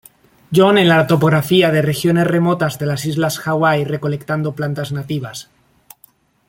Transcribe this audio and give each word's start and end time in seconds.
John 0.51 0.79
en 0.79 0.87
la 0.89 1.05
topografía 1.05 1.69
de 1.69 1.83
regiones 1.83 2.25
remotas 2.25 2.79
de 2.79 2.87
las 2.87 3.05
islas 3.05 3.37
Hawái 3.37 3.83
recolectando 3.85 4.55
plantas 4.55 4.91
nativas. 4.91 5.51